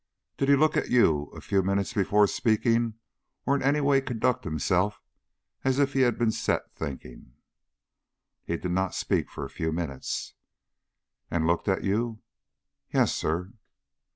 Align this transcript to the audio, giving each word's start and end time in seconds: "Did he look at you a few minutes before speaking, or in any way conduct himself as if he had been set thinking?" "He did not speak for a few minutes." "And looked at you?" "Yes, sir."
"Did 0.37 0.49
he 0.49 0.55
look 0.55 0.75
at 0.75 0.89
you 0.89 1.25
a 1.25 1.41
few 1.41 1.61
minutes 1.61 1.93
before 1.93 2.25
speaking, 2.25 2.95
or 3.45 3.55
in 3.55 3.61
any 3.61 3.79
way 3.81 4.01
conduct 4.01 4.45
himself 4.45 4.99
as 5.63 5.77
if 5.77 5.93
he 5.93 6.01
had 6.01 6.17
been 6.17 6.31
set 6.31 6.73
thinking?" 6.73 7.33
"He 8.43 8.57
did 8.57 8.71
not 8.71 8.95
speak 8.95 9.29
for 9.29 9.45
a 9.45 9.49
few 9.51 9.71
minutes." 9.71 10.33
"And 11.29 11.45
looked 11.45 11.67
at 11.67 11.83
you?" 11.83 12.23
"Yes, 12.91 13.13
sir." 13.13 13.53